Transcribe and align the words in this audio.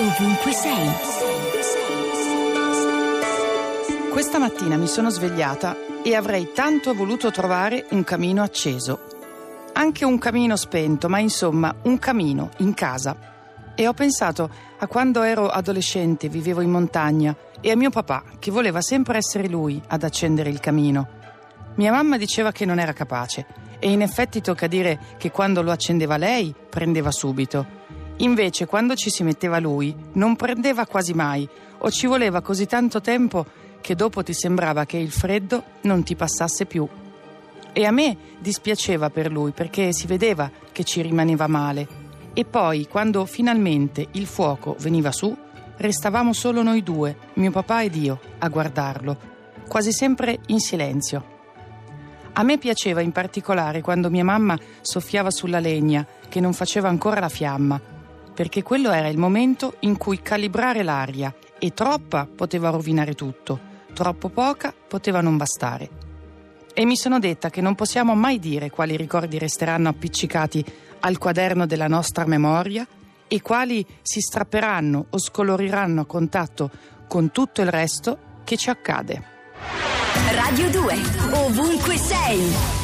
ovunque 0.00 0.52
sei. 0.52 0.90
Questa 4.10 4.38
mattina 4.38 4.78
mi 4.78 4.86
sono 4.86 5.10
svegliata 5.10 5.76
e 6.02 6.14
avrei 6.14 6.52
tanto 6.54 6.94
voluto 6.94 7.30
trovare 7.30 7.84
un 7.90 8.02
camino 8.02 8.42
acceso. 8.42 9.00
Anche 9.74 10.06
un 10.06 10.16
camino 10.16 10.56
spento, 10.56 11.10
ma 11.10 11.18
insomma 11.18 11.74
un 11.82 11.98
camino 11.98 12.48
in 12.58 12.72
casa. 12.72 13.14
E 13.74 13.86
ho 13.86 13.92
pensato 13.92 14.48
a 14.78 14.86
quando 14.86 15.20
ero 15.20 15.48
adolescente, 15.48 16.30
vivevo 16.30 16.62
in 16.62 16.70
montagna, 16.70 17.36
e 17.60 17.70
a 17.70 17.76
mio 17.76 17.90
papà, 17.90 18.22
che 18.38 18.50
voleva 18.50 18.80
sempre 18.80 19.18
essere 19.18 19.48
lui 19.48 19.82
ad 19.86 20.02
accendere 20.02 20.48
il 20.48 20.60
camino. 20.60 21.08
Mia 21.74 21.92
mamma 21.92 22.16
diceva 22.16 22.52
che 22.52 22.64
non 22.64 22.78
era 22.78 22.94
capace, 22.94 23.44
e 23.78 23.90
in 23.90 24.00
effetti 24.00 24.40
tocca 24.40 24.66
dire 24.66 24.98
che 25.18 25.30
quando 25.30 25.60
lo 25.60 25.70
accendeva 25.70 26.16
lei, 26.16 26.54
prendeva 26.70 27.10
subito. 27.10 27.78
Invece, 28.20 28.66
quando 28.66 28.94
ci 28.94 29.10
si 29.10 29.22
metteva 29.22 29.58
lui, 29.58 29.94
non 30.12 30.36
prendeva 30.36 30.86
quasi 30.86 31.14
mai, 31.14 31.48
o 31.78 31.90
ci 31.90 32.06
voleva 32.06 32.42
così 32.42 32.66
tanto 32.66 33.00
tempo 33.00 33.46
che 33.80 33.94
dopo 33.94 34.22
ti 34.22 34.34
sembrava 34.34 34.84
che 34.84 34.98
il 34.98 35.10
freddo 35.10 35.64
non 35.82 36.02
ti 36.02 36.14
passasse 36.16 36.66
più. 36.66 36.86
E 37.72 37.84
a 37.86 37.90
me 37.90 38.16
dispiaceva 38.38 39.08
per 39.08 39.30
lui 39.30 39.52
perché 39.52 39.92
si 39.92 40.06
vedeva 40.06 40.50
che 40.70 40.84
ci 40.84 41.00
rimaneva 41.00 41.46
male. 41.46 41.88
E 42.34 42.44
poi, 42.44 42.86
quando 42.88 43.24
finalmente 43.24 44.08
il 44.12 44.26
fuoco 44.26 44.76
veniva 44.78 45.12
su, 45.12 45.34
restavamo 45.76 46.34
solo 46.34 46.62
noi 46.62 46.82
due, 46.82 47.16
mio 47.34 47.50
papà 47.50 47.82
ed 47.84 47.94
io, 47.96 48.20
a 48.38 48.48
guardarlo, 48.48 49.18
quasi 49.66 49.92
sempre 49.92 50.40
in 50.48 50.60
silenzio. 50.60 51.38
A 52.34 52.42
me 52.42 52.58
piaceva 52.58 53.00
in 53.00 53.12
particolare 53.12 53.80
quando 53.80 54.10
mia 54.10 54.24
mamma 54.24 54.58
soffiava 54.82 55.30
sulla 55.30 55.58
legna, 55.58 56.06
che 56.28 56.40
non 56.40 56.52
faceva 56.52 56.88
ancora 56.88 57.18
la 57.18 57.28
fiamma, 57.28 57.80
perché 58.40 58.62
quello 58.62 58.90
era 58.90 59.08
il 59.08 59.18
momento 59.18 59.74
in 59.80 59.98
cui 59.98 60.22
calibrare 60.22 60.82
l'aria 60.82 61.30
e 61.58 61.74
troppa 61.74 62.26
poteva 62.26 62.70
rovinare 62.70 63.12
tutto, 63.12 63.60
troppo 63.92 64.30
poca 64.30 64.72
poteva 64.72 65.20
non 65.20 65.36
bastare. 65.36 65.90
E 66.72 66.86
mi 66.86 66.96
sono 66.96 67.18
detta 67.18 67.50
che 67.50 67.60
non 67.60 67.74
possiamo 67.74 68.14
mai 68.14 68.38
dire 68.38 68.70
quali 68.70 68.96
ricordi 68.96 69.36
resteranno 69.36 69.90
appiccicati 69.90 70.64
al 71.00 71.18
quaderno 71.18 71.66
della 71.66 71.86
nostra 71.86 72.24
memoria 72.24 72.86
e 73.28 73.42
quali 73.42 73.84
si 74.00 74.20
strapperanno 74.20 75.04
o 75.10 75.18
scoloriranno 75.18 76.00
a 76.00 76.06
contatto 76.06 76.70
con 77.08 77.32
tutto 77.32 77.60
il 77.60 77.68
resto 77.68 78.38
che 78.44 78.56
ci 78.56 78.70
accade. 78.70 79.22
Radio 80.32 80.70
2, 80.70 80.94
ovunque 81.34 81.98
sei. 81.98 82.79